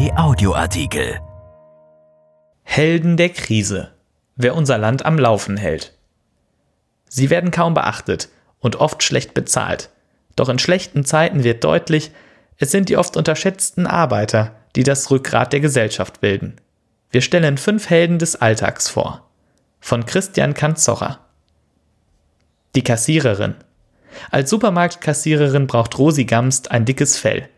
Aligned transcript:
RP 0.00 0.16
Audioartikel. 0.16 1.20
Helden 2.62 3.18
der 3.18 3.28
Krise. 3.28 3.92
Wer 4.34 4.54
unser 4.54 4.78
Land 4.78 5.04
am 5.04 5.18
Laufen 5.18 5.58
hält. 5.58 5.92
Sie 7.08 7.28
werden 7.28 7.50
kaum 7.50 7.74
beachtet 7.74 8.30
und 8.60 8.76
oft 8.76 9.02
schlecht 9.02 9.34
bezahlt. 9.34 9.90
Doch 10.36 10.48
in 10.48 10.58
schlechten 10.58 11.04
Zeiten 11.04 11.44
wird 11.44 11.64
deutlich, 11.64 12.12
es 12.56 12.70
sind 12.70 12.88
die 12.88 12.96
oft 12.96 13.18
unterschätzten 13.18 13.86
Arbeiter, 13.86 14.54
die 14.74 14.84
das 14.84 15.10
Rückgrat 15.10 15.52
der 15.52 15.60
Gesellschaft 15.60 16.22
bilden. 16.22 16.56
Wir 17.10 17.20
stellen 17.20 17.58
fünf 17.58 17.90
Helden 17.90 18.18
des 18.18 18.36
Alltags 18.36 18.88
vor. 18.88 19.28
Von 19.80 20.06
Christian 20.06 20.54
Kanzocher. 20.54 21.18
Die 22.74 22.84
Kassiererin. 22.84 23.54
Als 24.30 24.48
Supermarktkassiererin 24.48 25.66
braucht 25.66 25.98
Rosi 25.98 26.24
Gamst 26.24 26.70
ein 26.70 26.86
dickes 26.86 27.18
Fell. 27.18 27.50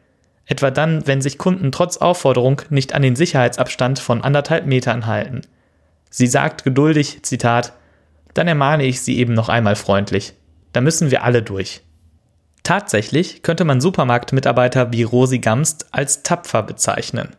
Etwa 0.52 0.70
dann, 0.70 1.06
wenn 1.06 1.22
sich 1.22 1.38
Kunden 1.38 1.72
trotz 1.72 1.96
Aufforderung 1.96 2.60
nicht 2.68 2.94
an 2.94 3.00
den 3.00 3.16
Sicherheitsabstand 3.16 3.98
von 3.98 4.22
anderthalb 4.22 4.66
Metern 4.66 5.06
halten. 5.06 5.40
Sie 6.10 6.26
sagt 6.26 6.62
geduldig, 6.62 7.22
Zitat, 7.22 7.72
dann 8.34 8.48
ermahne 8.48 8.84
ich 8.84 9.00
sie 9.00 9.16
eben 9.16 9.32
noch 9.32 9.48
einmal 9.48 9.76
freundlich. 9.76 10.34
Da 10.74 10.82
müssen 10.82 11.10
wir 11.10 11.24
alle 11.24 11.40
durch. 11.40 11.80
Tatsächlich 12.64 13.42
könnte 13.42 13.64
man 13.64 13.80
Supermarktmitarbeiter 13.80 14.92
wie 14.92 15.04
Rosi 15.04 15.38
Gamst 15.38 15.86
als 15.90 16.22
tapfer 16.22 16.62
bezeichnen. 16.62 17.30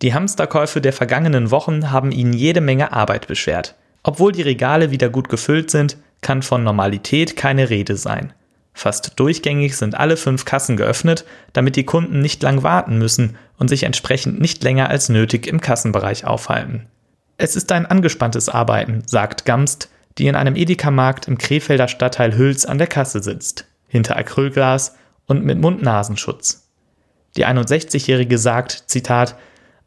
Die 0.00 0.14
Hamsterkäufe 0.14 0.80
der 0.80 0.94
vergangenen 0.94 1.50
Wochen 1.50 1.90
haben 1.90 2.12
ihnen 2.12 2.32
jede 2.32 2.62
Menge 2.62 2.94
Arbeit 2.94 3.26
beschert. 3.26 3.74
Obwohl 4.02 4.32
die 4.32 4.40
Regale 4.40 4.90
wieder 4.90 5.10
gut 5.10 5.28
gefüllt 5.28 5.70
sind, 5.70 5.98
kann 6.22 6.40
von 6.40 6.64
Normalität 6.64 7.36
keine 7.36 7.68
Rede 7.68 7.96
sein. 7.96 8.32
Fast 8.78 9.14
durchgängig 9.18 9.76
sind 9.76 9.96
alle 9.96 10.16
fünf 10.16 10.44
Kassen 10.44 10.76
geöffnet, 10.76 11.24
damit 11.52 11.74
die 11.74 11.82
Kunden 11.82 12.20
nicht 12.20 12.44
lang 12.44 12.62
warten 12.62 12.96
müssen 12.96 13.36
und 13.56 13.66
sich 13.66 13.82
entsprechend 13.82 14.40
nicht 14.40 14.62
länger 14.62 14.88
als 14.88 15.08
nötig 15.08 15.48
im 15.48 15.60
Kassenbereich 15.60 16.24
aufhalten. 16.24 16.86
Es 17.38 17.56
ist 17.56 17.72
ein 17.72 17.86
angespanntes 17.86 18.48
Arbeiten, 18.48 19.02
sagt 19.04 19.44
Gamst, 19.44 19.88
die 20.16 20.28
in 20.28 20.36
einem 20.36 20.54
Edeka-Markt 20.54 21.26
im 21.26 21.38
Krefelder 21.38 21.88
Stadtteil 21.88 22.38
Hüls 22.38 22.66
an 22.66 22.78
der 22.78 22.86
Kasse 22.86 23.20
sitzt, 23.20 23.64
hinter 23.88 24.16
Acrylglas 24.16 24.94
und 25.26 25.44
mit 25.44 25.60
Mund-Nasenschutz. 25.60 26.68
Die 27.36 27.46
61-Jährige 27.46 28.38
sagt, 28.38 28.84
Zitat, 28.86 29.34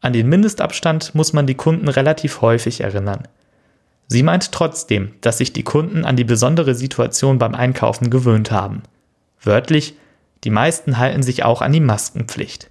an 0.02 0.12
den 0.12 0.28
Mindestabstand 0.28 1.14
muss 1.14 1.32
man 1.32 1.46
die 1.46 1.54
Kunden 1.54 1.88
relativ 1.88 2.42
häufig 2.42 2.82
erinnern. 2.82 3.26
Sie 4.08 4.22
meint 4.22 4.52
trotzdem, 4.52 5.14
dass 5.20 5.38
sich 5.38 5.52
die 5.52 5.62
Kunden 5.62 6.04
an 6.04 6.16
die 6.16 6.24
besondere 6.24 6.74
Situation 6.74 7.38
beim 7.38 7.54
Einkaufen 7.54 8.10
gewöhnt 8.10 8.50
haben. 8.50 8.82
Wörtlich, 9.42 9.96
die 10.44 10.50
meisten 10.50 10.98
halten 10.98 11.22
sich 11.22 11.44
auch 11.44 11.62
an 11.62 11.72
die 11.72 11.80
Maskenpflicht. 11.80 12.70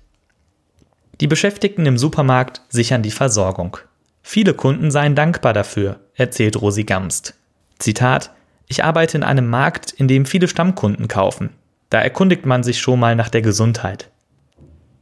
Die 1.20 1.28
Beschäftigten 1.28 1.86
im 1.86 1.98
Supermarkt 1.98 2.62
sichern 2.70 3.04
die 3.04 3.12
Versorgung. 3.12 3.78
Viele 4.22 4.54
Kunden 4.54 4.92
seien 4.92 5.16
dankbar 5.16 5.54
dafür, 5.54 6.00
erzählt 6.16 6.62
Rosi 6.62 6.84
Gamst. 6.84 7.36
Zitat: 7.80 8.32
Ich 8.68 8.84
arbeite 8.84 9.18
in 9.18 9.24
einem 9.24 9.48
Markt, 9.48 9.92
in 9.92 10.08
dem 10.08 10.26
viele 10.26 10.48
Stammkunden 10.48 11.08
kaufen. 11.08 11.50
Da 11.90 12.00
erkundigt 12.00 12.46
man 12.46 12.64
sich 12.64 12.80
schon 12.80 13.00
mal 13.00 13.16
nach 13.16 13.30
der 13.30 13.42
Gesundheit. 13.42 14.10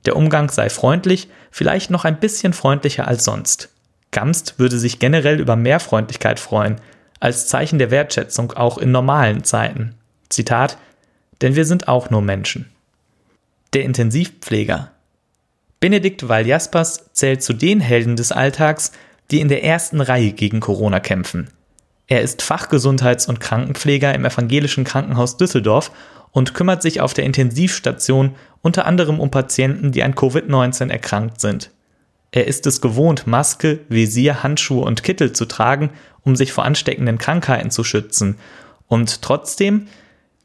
Der 0.06 0.16
Umgang 0.16 0.50
sei 0.50 0.70
freundlich, 0.70 1.30
vielleicht 1.52 1.92
noch 1.92 2.06
ein 2.06 2.20
bisschen 2.20 2.54
freundlicher 2.54 3.08
als 3.08 3.26
sonst. 3.26 3.70
Gamst 4.12 4.58
würde 4.58 4.78
sich 4.78 5.00
generell 5.00 5.40
über 5.40 5.56
mehr 5.56 5.80
Freundlichkeit 5.80 6.40
freuen, 6.40 6.82
als 7.20 7.48
Zeichen 7.48 7.80
der 7.80 7.92
Wertschätzung 7.92 8.54
auch 8.54 8.78
in 8.78 8.92
normalen 8.92 9.44
Zeiten. 9.44 9.96
Zitat, 10.30 10.78
denn 11.42 11.56
wir 11.56 11.66
sind 11.66 11.88
auch 11.88 12.10
nur 12.10 12.22
Menschen. 12.22 12.70
Der 13.74 13.84
Intensivpfleger. 13.84 14.92
Benedikt 15.80 16.28
Waljaspers 16.28 17.12
zählt 17.14 17.44
zu 17.44 17.54
den 17.54 17.80
Helden 17.80 18.16
des 18.16 18.32
Alltags, 18.32 18.92
die 19.32 19.40
in 19.40 19.48
der 19.48 19.64
ersten 19.64 20.02
Reihe 20.02 20.34
gegen 20.34 20.60
Corona 20.60 21.00
kämpfen. 21.00 21.50
Er 22.08 22.22
ist 22.22 22.42
Fachgesundheits- 22.42 23.28
und 23.28 23.39
Krankenpfleger 23.39 24.14
im 24.16 24.26
evangelischen 24.26 24.83
Krankenhaus 24.83 25.38
Düsseldorf 25.38 25.92
und 26.32 26.54
kümmert 26.54 26.82
sich 26.82 27.02
auf 27.02 27.14
der 27.14 27.26
Intensivstation 27.26 28.36
unter 28.62 28.86
anderem 28.86 29.20
um 29.20 29.32
Patienten, 29.32 29.92
die 29.92 30.04
an 30.04 30.16
Covid-19 30.16 30.89
erkrankt 30.89 31.39
sind. 31.39 31.72
Er 32.32 32.48
ist 32.48 32.67
es 32.67 32.82
gewohnt, 32.82 33.26
Maske, 33.28 33.80
Visier, 33.90 34.44
Handschuhe 34.44 34.84
und 34.84 35.04
Kittel 35.04 35.34
zu 35.34 35.45
tragen, 35.45 35.92
um 36.22 36.36
sich 36.36 36.52
vor 36.52 36.66
ansteckenden 36.66 37.17
Krankheiten 37.17 37.72
zu 37.72 37.84
schützen. 37.84 38.38
Und 38.88 39.22
trotzdem, 39.22 39.88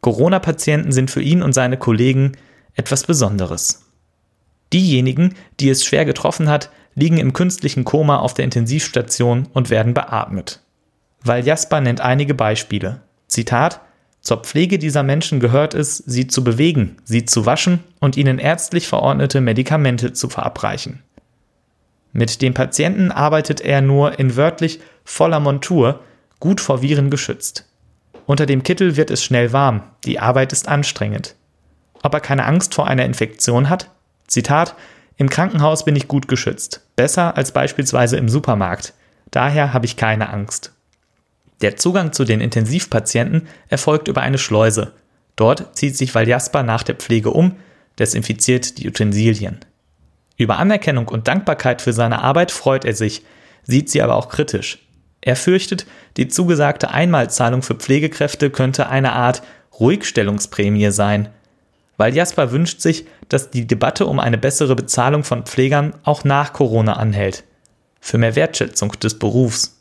Corona-Patienten 0.01 0.93
sind 0.93 1.11
für 1.11 1.23
ihn 1.23 1.43
und 1.43 1.53
seine 1.53 1.77
Kollegen 1.77 2.33
etwas 2.75 3.05
Besonderes. 3.05 3.85
Diejenigen, 4.73 5.35
die 5.61 5.69
es 5.69 5.85
schwer 5.85 6.05
getroffen 6.05 6.49
hat, 6.49 6.71
liegen 6.95 7.19
im 7.19 7.33
künstlichen 7.33 7.85
Koma 7.85 8.19
auf 8.19 8.35
der 8.35 8.45
Intensivstation 8.45 9.49
und 9.53 9.71
werden 9.71 9.95
beatmet. 9.95 10.61
Weil 11.23 11.47
Jasper 11.47 11.81
nennt 11.81 12.01
einige 12.01 12.35
Beispiele. 12.35 13.03
Zitat 13.29 13.81
zur 14.21 14.39
Pflege 14.39 14.79
dieser 14.79 15.03
Menschen 15.03 15.39
gehört 15.39 15.75
es, 15.75 15.99
sie 15.99 16.27
zu 16.27 16.45
bewegen, 16.45 16.97
sie 17.05 17.27
zu 17.27 17.45
waschen 17.45 17.81
und 18.01 18.17
ihnen 18.17 18.39
ärztlich 18.39 18.89
verordnete 18.89 19.43
Medikamente 19.43 20.15
zu 20.15 20.31
verabreichen. 20.31 21.03
Mit 22.15 22.43
den 22.43 22.55
Patienten 22.55 23.11
arbeitet 23.11 23.61
er 23.61 23.83
nur 23.83 24.19
in 24.21 24.37
wörtlich 24.37 24.81
voller 25.05 25.41
Montur, 25.41 26.01
gut 26.39 26.61
vor 26.61 26.81
Viren 26.81 27.11
geschützt. 27.11 27.67
Unter 28.25 28.47
dem 28.47 28.63
Kittel 28.63 28.97
wird 28.97 29.11
es 29.11 29.23
schnell 29.23 29.53
warm, 29.53 29.83
die 30.05 30.21
Arbeit 30.21 30.53
ist 30.53 30.69
anstrengend. 30.69 31.35
Ob 32.05 32.15
er 32.15 32.21
keine 32.21 32.45
Angst 32.45 32.73
vor 32.73 32.87
einer 32.87 33.05
Infektion 33.05 33.69
hat? 33.69 33.91
Zitat, 34.29 34.77
im 35.17 35.29
Krankenhaus 35.29 35.85
bin 35.85 35.97
ich 35.97 36.07
gut 36.07 36.29
geschützt, 36.29 36.87
besser 36.95 37.37
als 37.37 37.51
beispielsweise 37.51 38.17
im 38.17 38.29
Supermarkt. 38.29 38.95
Daher 39.33 39.73
habe 39.73 39.87
ich 39.87 39.97
keine 39.97 40.31
Angst. 40.31 40.73
Der 41.63 41.77
Zugang 41.77 42.13
zu 42.13 42.25
den 42.25 42.41
Intensivpatienten 42.41 43.49
erfolgt 43.69 44.07
über 44.07 44.21
eine 44.21 44.39
Schleuse. 44.39 44.93
Dort 45.35 45.77
zieht 45.77 45.97
sich 45.97 46.15
Valjasper 46.15 46.63
nach 46.63 46.85
der 46.85 46.95
Pflege 46.95 47.31
um, 47.31 47.57
desinfiziert 47.99 48.79
die 48.79 48.87
Utensilien. 48.87 49.59
Über 50.37 50.59
Anerkennung 50.59 51.09
und 51.09 51.29
Dankbarkeit 51.29 51.81
für 51.81 51.93
seine 51.93 52.23
Arbeit 52.23 52.51
freut 52.51 52.85
er 52.85 52.95
sich, 52.95 53.23
sieht 53.63 53.89
sie 53.91 54.03
aber 54.03 54.17
auch 54.17 54.29
kritisch. 54.29 54.79
Er 55.21 55.37
fürchtet, 55.37 55.87
die 56.17 56.29
zugesagte 56.29 56.91
Einmalzahlung 56.91 57.63
für 57.63 57.75
Pflegekräfte 57.75 58.51
könnte 58.51 58.89
eine 58.89 59.13
Art 59.13 59.43
Ruhigstellungsprämie 59.81 60.91
sein. 60.91 61.29
Weil 61.97 62.15
Jasper 62.15 62.51
wünscht 62.51 62.81
sich, 62.81 63.07
dass 63.29 63.51
die 63.51 63.67
Debatte 63.67 64.07
um 64.07 64.19
eine 64.19 64.37
bessere 64.37 64.77
Bezahlung 64.77 65.25
von 65.25 65.45
Pflegern 65.45 65.95
auch 66.03 66.25
nach 66.25 66.53
Corona 66.53 66.95
anhält. 66.95 67.45
Für 68.01 68.19
mehr 68.19 68.37
Wertschätzung 68.37 68.93
des 69.01 69.19
Berufs. 69.19 69.81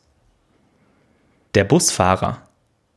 Der 1.56 1.66
Busfahrer. 1.66 2.42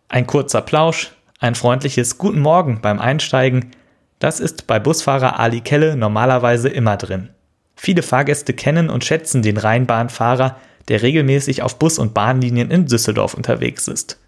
Ein 0.09 0.27
kurzer 0.27 0.62
Plausch, 0.62 1.12
ein 1.41 1.55
freundliches 1.55 2.16
Guten 2.16 2.41
Morgen 2.41 2.81
beim 2.81 3.00
Einsteigen, 3.00 3.72
das 4.19 4.41
ist 4.41 4.66
bei 4.66 4.78
Busfahrer 4.78 5.39
Ali 5.39 5.61
Kelle 5.61 5.97
normalerweise 5.97 6.69
immer 6.69 6.97
drin. 6.97 7.31
Viele 7.76 8.03
Fahrgäste 8.03 8.54
kennen 8.54 8.91
und 8.91 9.04
schätzen 9.04 9.42
den 9.42 9.59
Rheinbahnfahrer, 9.59 10.56
der 10.88 11.03
regelmäßig 11.03 11.62
auf 11.62 11.78
Bus- 11.78 11.98
und 11.98 12.14
Bahnlinien 12.14 12.70
in 12.70 12.87
Düsseldorf 12.87 13.34
unterwegs 13.34 13.87
ist. 13.87 14.19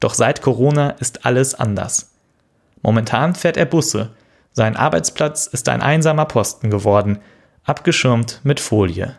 Doch 0.00 0.14
seit 0.14 0.42
Corona 0.42 0.90
ist 0.90 1.24
alles 1.26 1.54
anders. 1.54 2.10
Momentan 2.82 3.34
fährt 3.34 3.56
er 3.56 3.66
Busse. 3.66 4.10
Sein 4.52 4.76
Arbeitsplatz 4.76 5.46
ist 5.46 5.68
ein 5.68 5.82
einsamer 5.82 6.24
Posten 6.24 6.70
geworden, 6.70 7.18
abgeschirmt 7.64 8.40
mit 8.42 8.60
Folie. 8.60 9.16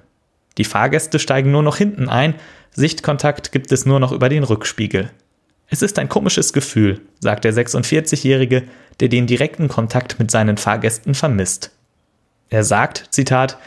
Die 0.58 0.64
Fahrgäste 0.64 1.20
steigen 1.20 1.52
nur 1.52 1.64
noch 1.64 1.78
hinten 1.78 2.10
ein, 2.10 2.36
Sichtkontakt 2.72 3.52
gibt 3.52 3.72
es 3.72 3.86
nur 3.86 4.00
noch 4.00 4.12
über 4.12 4.30
den 4.30 4.44
Rückspiegel. 4.44 5.12
Es 5.68 5.82
ist 5.82 6.00
ein 6.00 6.10
komisches 6.10 6.54
Gefühl, 6.54 7.02
sagt 7.20 7.44
der 7.44 7.54
46-Jährige, 7.54 8.64
der 9.00 9.10
den 9.10 9.28
direkten 9.28 9.68
Kontakt 9.68 10.20
mit 10.20 10.32
seinen 10.32 10.58
Fahrgästen 10.58 11.14
vermisst. 11.14 11.72
Er 12.50 12.64
sagt, 12.64 13.08
Zitat, 13.12 13.58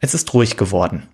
es 0.00 0.14
ist 0.14 0.32
ruhig 0.34 0.56
geworden. 0.56 1.08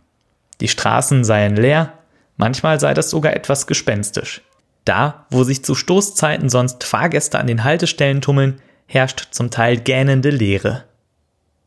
Die 0.61 0.69
Straßen 0.69 1.25
seien 1.25 1.57
leer, 1.57 1.93
manchmal 2.37 2.81
sei 2.81 2.95
das 2.95 3.11
sogar 3.11 3.35
etwas 3.35 3.67
gespenstisch. 3.67 4.43
Da, 4.85 5.27
wo 5.31 5.45
sich 5.45 5.65
zu 5.65 5.75
Stoßzeiten 5.75 6.49
sonst 6.49 6.85
Fahrgäste 6.85 7.39
an 7.39 7.47
den 7.47 7.65
Haltestellen 7.65 8.21
tummeln, 8.21 8.61
herrscht 8.87 9.29
zum 9.31 9.51
Teil 9.51 9.79
gähnende 9.79 10.31
Leere. 10.31 10.85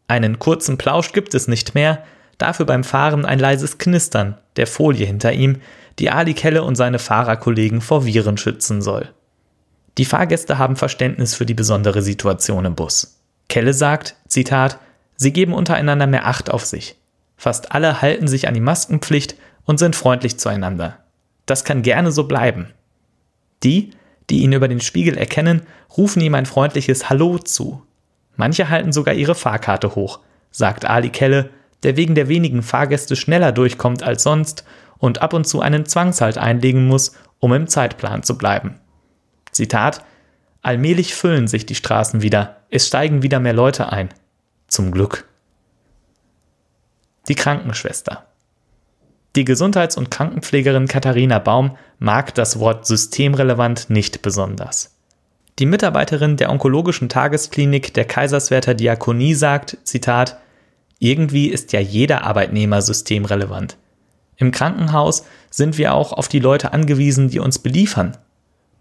Einen 0.08 0.40
kurzen 0.40 0.78
Plausch 0.78 1.12
gibt 1.12 1.34
es 1.34 1.48
nicht 1.48 1.76
mehr, 1.76 2.04
dafür 2.38 2.66
beim 2.66 2.84
Fahren 2.84 3.26
ein 3.26 3.40
leises 3.40 3.78
Knistern 3.78 4.38
der 4.56 4.68
Folie 4.68 5.06
hinter 5.06 5.34
ihm, 5.34 5.58
die 6.00 6.12
Ali 6.12 6.34
Kelle 6.34 6.64
und 6.64 6.76
seine 6.76 7.00
Fahrerkollegen 7.00 7.82
vor 7.82 8.06
Viren 8.06 8.38
schützen 8.38 8.82
soll. 8.82 9.10
Die 9.98 10.06
Fahrgäste 10.06 10.60
haben 10.60 10.76
Verständnis 10.76 11.34
für 11.34 11.46
die 11.46 11.56
besondere 11.56 12.04
Situation 12.04 12.66
im 12.66 12.76
Bus. 12.76 13.20
Kelle 13.50 13.74
sagt, 13.74 14.16
Zitat, 14.28 14.80
Sie 15.18 15.34
geben 15.34 15.54
untereinander 15.54 16.08
mehr 16.08 16.28
Acht 16.28 16.50
auf 16.50 16.66
sich. 16.66 16.96
Fast 17.36 17.74
alle 17.74 18.02
halten 18.02 18.28
sich 18.28 18.48
an 18.48 18.54
die 18.54 18.62
Maskenpflicht 18.62 19.36
und 19.66 19.78
sind 19.80 19.96
freundlich 19.96 20.40
zueinander. 20.40 21.00
Das 21.46 21.64
kann 21.64 21.82
gerne 21.82 22.12
so 22.12 22.24
bleiben. 22.24 22.74
Die, 23.64 23.92
die 24.30 24.44
ihn 24.44 24.54
über 24.54 24.68
den 24.68 24.82
Spiegel 24.82 25.18
erkennen, 25.18 25.64
rufen 25.98 26.22
ihm 26.22 26.36
ein 26.36 26.46
freundliches 26.46 27.10
Hallo 27.10 27.40
zu. 27.40 27.84
Manche 28.36 28.70
halten 28.70 28.92
sogar 28.92 29.16
ihre 29.16 29.36
Fahrkarte 29.36 29.96
hoch, 29.96 30.20
sagt 30.52 30.86
Ali 30.86 31.10
Kelle, 31.10 31.50
der 31.84 31.98
wegen 31.98 32.16
der 32.16 32.28
wenigen 32.28 32.64
Fahrgäste 32.64 33.16
schneller 33.16 33.52
durchkommt 33.52 34.04
als 34.04 34.24
sonst 34.24 34.64
und 34.98 35.22
ab 35.22 35.34
und 35.34 35.48
zu 35.48 35.62
einen 35.62 35.86
Zwangshalt 35.86 36.38
einlegen 36.38 36.88
muss, 36.88 37.14
um 37.40 37.54
im 37.54 37.68
Zeitplan 37.68 38.24
zu 38.24 38.38
bleiben. 38.38 38.76
Zitat 39.52 40.04
Allmählich 40.62 41.16
füllen 41.16 41.48
sich 41.48 41.66
die 41.66 41.76
Straßen 41.76 42.22
wieder, 42.22 42.58
es 42.70 42.88
steigen 42.88 43.24
wieder 43.24 43.40
mehr 43.40 43.54
Leute 43.54 43.92
ein. 43.92 44.10
Zum 44.68 44.92
Glück. 44.92 45.26
Die 47.30 47.36
Krankenschwester. 47.36 48.26
Die 49.38 49.46
Gesundheits- 49.46 49.96
und 49.96 50.12
Krankenpflegerin 50.12 50.90
Katharina 50.90 51.40
Baum 51.40 51.78
mag 52.00 52.36
das 52.36 52.60
Wort 52.60 52.86
systemrelevant 52.86 53.90
nicht 53.90 54.22
besonders. 54.22 54.98
Die 55.60 55.66
Mitarbeiterin 55.66 56.36
der 56.36 56.50
onkologischen 56.50 57.08
Tagesklinik 57.08 57.94
der 57.94 58.04
Kaiserswerther 58.04 58.74
Diakonie 58.74 59.36
sagt, 59.36 59.78
Zitat, 59.84 60.38
irgendwie 61.00 61.48
ist 61.48 61.72
ja 61.72 61.80
jeder 61.80 62.26
Arbeitnehmer 62.26 62.82
systemrelevant. 62.82 63.78
Im 64.36 64.52
Krankenhaus 64.52 65.26
sind 65.50 65.78
wir 65.78 65.94
auch 65.94 66.12
auf 66.12 66.28
die 66.28 66.40
Leute 66.40 66.74
angewiesen, 66.74 67.30
die 67.30 67.40
uns 67.40 67.60
beliefern. 67.60 68.18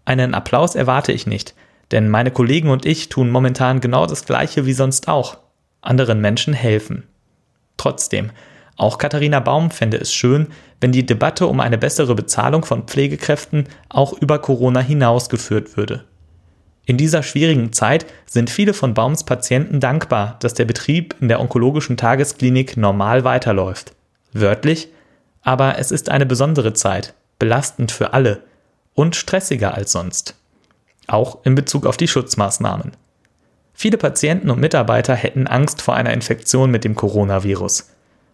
Einen 0.03 0.33
Applaus 0.33 0.75
erwarte 0.75 1.13
ich 1.13 1.27
nicht, 1.27 1.55
denn 1.91 2.09
meine 2.09 2.31
Kollegen 2.31 2.71
und 2.71 2.85
ich 2.85 3.07
tun 3.07 3.29
momentan 3.29 3.79
genau 3.79 4.05
das 4.05 4.25
Gleiche 4.25 4.65
wie 4.65 4.73
sonst 4.73 5.07
auch. 5.07 5.37
Anderen 5.81 6.21
Menschen 6.21 6.53
helfen. 6.53 7.03
Trotzdem, 7.77 8.31
auch 8.75 8.97
Katharina 8.99 9.39
Baum 9.39 9.71
fände 9.71 9.97
es 9.97 10.13
schön, 10.13 10.47
wenn 10.79 10.91
die 10.91 11.05
Debatte 11.05 11.47
um 11.47 11.59
eine 11.59 11.77
bessere 11.77 12.13
Bezahlung 12.13 12.63
von 12.63 12.83
Pflegekräften 12.83 13.67
auch 13.89 14.13
über 14.13 14.39
Corona 14.39 14.79
hinaus 14.79 15.29
geführt 15.29 15.77
würde. 15.77 16.03
In 16.85 16.95
dieser 16.95 17.21
schwierigen 17.21 17.73
Zeit 17.73 18.05
sind 18.25 18.49
viele 18.49 18.73
von 18.73 18.93
Baums 18.93 19.25
Patienten 19.25 19.79
dankbar, 19.79 20.37
dass 20.39 20.53
der 20.53 20.65
Betrieb 20.65 21.15
in 21.19 21.27
der 21.27 21.41
onkologischen 21.41 21.97
Tagesklinik 21.97 22.77
normal 22.77 23.23
weiterläuft. 23.23 23.93
Wörtlich, 24.31 24.89
aber 25.41 25.79
es 25.79 25.91
ist 25.91 26.09
eine 26.09 26.25
besondere 26.25 26.73
Zeit, 26.73 27.13
belastend 27.39 27.91
für 27.91 28.13
alle 28.13 28.43
und 28.93 29.15
stressiger 29.15 29.73
als 29.73 29.91
sonst. 29.91 30.35
Auch 31.07 31.39
in 31.43 31.55
Bezug 31.55 31.85
auf 31.85 31.97
die 31.97 32.07
Schutzmaßnahmen. 32.07 32.91
Viele 33.79 33.99
Patienten 33.99 34.49
und 34.49 34.59
Mitarbeiter 34.59 35.13
hätten 35.13 35.45
Angst 35.45 35.83
vor 35.83 35.93
einer 35.93 36.11
Infektion 36.11 36.71
mit 36.71 36.83
dem 36.83 36.95
Coronavirus. 36.95 37.91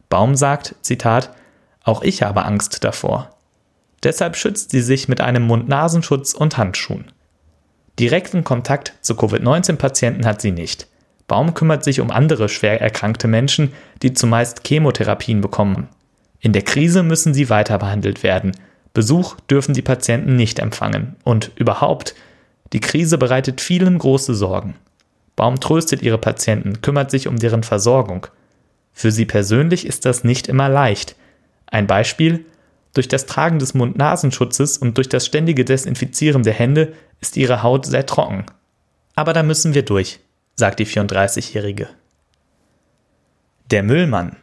Baum 0.07 0.37
sagt, 0.37 0.75
Zitat, 0.81 1.31
auch 1.83 2.01
ich 2.01 2.23
habe 2.23 2.45
Angst 2.45 2.85
davor. 2.85 3.29
Deshalb 4.03 4.37
schützt 4.37 4.71
sie 4.71 4.79
sich 4.79 5.09
mit 5.09 5.19
einem 5.19 5.43
Mund-Nasenschutz 5.43 6.33
und 6.33 6.57
Handschuhen. 6.57 7.11
Direkten 7.99 8.45
Kontakt 8.45 8.93
zu 9.01 9.15
Covid-19-Patienten 9.15 10.25
hat 10.25 10.39
sie 10.39 10.51
nicht. 10.51 10.87
Baum 11.27 11.53
kümmert 11.53 11.83
sich 11.83 11.99
um 11.99 12.09
andere 12.09 12.47
schwer 12.47 12.79
erkrankte 12.79 13.27
Menschen, 13.27 13.73
die 14.01 14.13
zumeist 14.13 14.65
Chemotherapien 14.65 15.41
bekommen. 15.41 15.89
In 16.39 16.53
der 16.53 16.61
Krise 16.61 17.03
müssen 17.03 17.33
sie 17.33 17.49
weiter 17.49 17.79
behandelt 17.79 18.23
werden. 18.23 18.53
Besuch 18.93 19.35
dürfen 19.51 19.73
die 19.73 19.81
Patienten 19.81 20.37
nicht 20.37 20.59
empfangen. 20.59 21.17
Und 21.25 21.51
überhaupt, 21.57 22.15
die 22.71 22.79
Krise 22.79 23.17
bereitet 23.17 23.59
vielen 23.59 23.97
große 23.97 24.35
Sorgen. 24.35 24.75
Baum 25.35 25.59
tröstet 25.59 26.01
ihre 26.01 26.17
Patienten, 26.17 26.81
kümmert 26.81 27.11
sich 27.11 27.27
um 27.27 27.37
deren 27.37 27.63
Versorgung. 27.63 28.27
Für 28.93 29.11
sie 29.11 29.25
persönlich 29.25 29.85
ist 29.85 30.05
das 30.05 30.23
nicht 30.23 30.47
immer 30.47 30.69
leicht. 30.69 31.15
Ein 31.65 31.87
Beispiel, 31.87 32.45
durch 32.93 33.07
das 33.07 33.25
Tragen 33.25 33.57
des 33.57 33.73
Mund-Nasenschutzes 33.73 34.77
und 34.77 34.97
durch 34.97 35.09
das 35.09 35.25
ständige 35.25 35.65
Desinfizieren 35.65 36.43
der 36.43 36.53
Hände 36.53 36.93
ist 37.19 37.37
ihre 37.37 37.63
Haut 37.63 37.87
sehr 37.87 38.05
trocken. 38.05 38.45
Aber 39.15 39.33
da 39.33 39.41
müssen 39.41 39.73
wir 39.73 39.83
durch, 39.83 40.19
sagt 40.55 40.79
die 40.79 40.85
34-Jährige. 40.85 41.87
Der 43.71 43.81
Müllmann. 43.81 44.35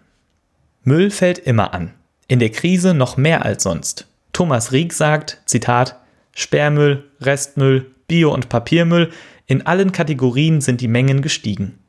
Müll 0.82 1.10
fällt 1.10 1.38
immer 1.38 1.72
an. 1.72 1.94
In 2.26 2.40
der 2.40 2.50
Krise 2.50 2.94
noch 2.94 3.16
mehr 3.16 3.44
als 3.44 3.62
sonst. 3.62 4.08
Thomas 4.32 4.72
Rieck 4.72 4.92
sagt, 4.92 5.40
Zitat, 5.44 5.96
Sperrmüll, 6.34 7.04
Restmüll, 7.20 7.90
Bio- 8.08 8.32
und 8.32 8.48
Papiermüll, 8.48 9.12
in 9.50 9.66
allen 9.66 9.90
Kategorien 9.90 10.60
sind 10.60 10.80
die 10.80 10.86
Mengen 10.86 11.22
gestiegen. 11.22 11.80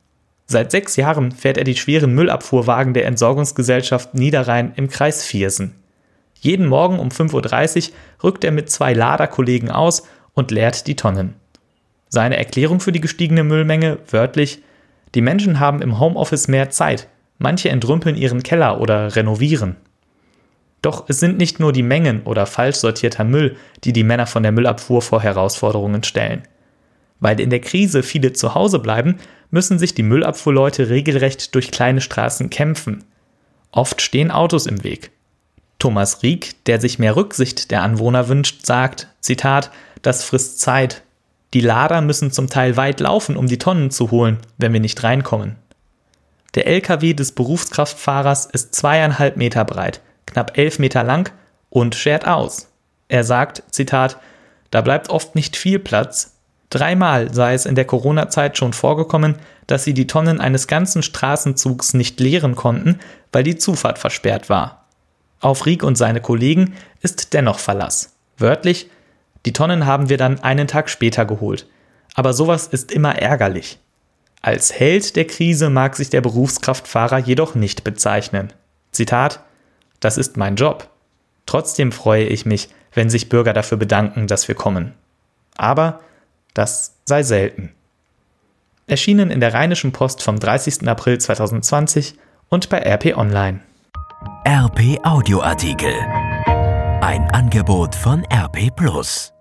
Seit 0.46 0.72
sechs 0.72 0.96
Jahren 0.96 1.30
fährt 1.30 1.56
er 1.56 1.64
die 1.64 1.76
schweren 1.76 2.12
Müllabfuhrwagen 2.12 2.92
der 2.92 3.06
Entsorgungsgesellschaft 3.06 4.14
Niederrhein 4.14 4.72
im 4.74 4.88
Kreis 4.88 5.24
Viersen. 5.24 5.76
Jeden 6.40 6.66
Morgen 6.66 6.98
um 6.98 7.10
5.30 7.10 7.90
Uhr 7.90 7.94
rückt 8.24 8.42
er 8.42 8.50
mit 8.50 8.68
zwei 8.68 8.92
Laderkollegen 8.94 9.70
aus 9.70 10.02
und 10.34 10.50
leert 10.50 10.88
die 10.88 10.96
Tonnen. 10.96 11.34
Seine 12.08 12.36
Erklärung 12.36 12.80
für 12.80 12.90
die 12.90 13.00
gestiegene 13.00 13.44
Müllmenge 13.44 13.98
wörtlich, 14.10 14.60
die 15.14 15.20
Menschen 15.20 15.60
haben 15.60 15.82
im 15.82 16.00
Homeoffice 16.00 16.48
mehr 16.48 16.70
Zeit, 16.70 17.06
Manche 17.38 17.70
entrümpeln 17.70 18.16
ihren 18.16 18.42
Keller 18.42 18.80
oder 18.80 19.16
renovieren. 19.16 19.76
Doch 20.80 21.04
es 21.08 21.18
sind 21.18 21.38
nicht 21.38 21.58
nur 21.58 21.72
die 21.72 21.82
Mengen 21.82 22.22
oder 22.22 22.46
falsch 22.46 22.76
sortierter 22.76 23.24
Müll, 23.24 23.56
die 23.84 23.92
die 23.92 24.04
Männer 24.04 24.26
von 24.26 24.42
der 24.42 24.52
Müllabfuhr 24.52 25.02
vor 25.02 25.20
Herausforderungen 25.22 26.04
stellen. 26.04 26.42
Weil 27.22 27.38
in 27.38 27.50
der 27.50 27.60
Krise 27.60 28.02
viele 28.02 28.32
zu 28.32 28.56
Hause 28.56 28.80
bleiben, 28.80 29.18
müssen 29.52 29.78
sich 29.78 29.94
die 29.94 30.02
Müllabfuhrleute 30.02 30.90
regelrecht 30.90 31.54
durch 31.54 31.70
kleine 31.70 32.00
Straßen 32.00 32.50
kämpfen. 32.50 33.04
Oft 33.70 34.02
stehen 34.02 34.32
Autos 34.32 34.66
im 34.66 34.82
Weg. 34.82 35.12
Thomas 35.78 36.24
Rieck, 36.24 36.64
der 36.64 36.80
sich 36.80 36.98
mehr 36.98 37.14
Rücksicht 37.14 37.70
der 37.70 37.82
Anwohner 37.82 38.26
wünscht, 38.26 38.66
sagt, 38.66 39.06
Zitat, 39.20 39.70
das 40.02 40.24
frisst 40.24 40.60
Zeit. 40.60 41.02
Die 41.54 41.60
Lader 41.60 42.00
müssen 42.00 42.32
zum 42.32 42.48
Teil 42.48 42.76
weit 42.76 42.98
laufen, 42.98 43.36
um 43.36 43.46
die 43.46 43.58
Tonnen 43.58 43.92
zu 43.92 44.10
holen, 44.10 44.38
wenn 44.58 44.72
wir 44.72 44.80
nicht 44.80 45.04
reinkommen. 45.04 45.54
Der 46.56 46.66
LKW 46.66 47.14
des 47.14 47.30
Berufskraftfahrers 47.32 48.46
ist 48.46 48.74
zweieinhalb 48.74 49.36
Meter 49.36 49.64
breit, 49.64 50.00
knapp 50.26 50.58
elf 50.58 50.80
Meter 50.80 51.04
lang 51.04 51.32
und 51.70 51.94
schert 51.94 52.26
aus. 52.26 52.68
Er 53.06 53.22
sagt, 53.22 53.62
Zitat, 53.70 54.18
da 54.72 54.80
bleibt 54.80 55.08
oft 55.08 55.36
nicht 55.36 55.56
viel 55.56 55.78
Platz. 55.78 56.34
Dreimal 56.72 57.34
sei 57.34 57.52
es 57.52 57.66
in 57.66 57.74
der 57.74 57.84
Corona-Zeit 57.84 58.56
schon 58.56 58.72
vorgekommen, 58.72 59.36
dass 59.66 59.84
sie 59.84 59.92
die 59.92 60.06
Tonnen 60.06 60.40
eines 60.40 60.66
ganzen 60.66 61.02
Straßenzugs 61.02 61.92
nicht 61.92 62.18
leeren 62.18 62.56
konnten, 62.56 62.98
weil 63.30 63.42
die 63.42 63.58
Zufahrt 63.58 63.98
versperrt 63.98 64.48
war. 64.48 64.86
Auf 65.40 65.66
Rieck 65.66 65.82
und 65.82 65.98
seine 65.98 66.22
Kollegen 66.22 66.72
ist 67.02 67.34
dennoch 67.34 67.58
Verlass. 67.58 68.14
Wörtlich, 68.38 68.88
die 69.44 69.52
Tonnen 69.52 69.84
haben 69.84 70.08
wir 70.08 70.16
dann 70.16 70.40
einen 70.40 70.66
Tag 70.66 70.88
später 70.88 71.26
geholt. 71.26 71.66
Aber 72.14 72.32
sowas 72.32 72.68
ist 72.68 72.90
immer 72.90 73.16
ärgerlich. 73.18 73.78
Als 74.40 74.72
Held 74.72 75.14
der 75.16 75.26
Krise 75.26 75.68
mag 75.68 75.94
sich 75.94 76.08
der 76.08 76.22
Berufskraftfahrer 76.22 77.18
jedoch 77.18 77.54
nicht 77.54 77.84
bezeichnen. 77.84 78.50
Zitat 78.92 79.40
Das 80.00 80.16
ist 80.16 80.38
mein 80.38 80.56
Job. 80.56 80.88
Trotzdem 81.44 81.92
freue 81.92 82.24
ich 82.24 82.46
mich, 82.46 82.70
wenn 82.94 83.10
sich 83.10 83.28
Bürger 83.28 83.52
dafür 83.52 83.76
bedanken, 83.76 84.26
dass 84.26 84.48
wir 84.48 84.54
kommen. 84.54 84.94
Aber 85.54 86.00
das 86.54 86.96
sei 87.04 87.22
selten. 87.22 87.72
Erschienen 88.86 89.30
in 89.30 89.40
der 89.40 89.54
Rheinischen 89.54 89.92
Post 89.92 90.22
vom 90.22 90.38
30. 90.38 90.88
April 90.88 91.18
2020 91.18 92.14
und 92.48 92.68
bei 92.68 92.78
RP 92.78 93.16
Online. 93.16 93.60
RP 94.46 94.98
Audioartikel. 95.04 95.94
Ein 97.00 97.28
Angebot 97.32 97.94
von 97.94 98.24
RP 98.32 98.74
Plus. 98.76 99.32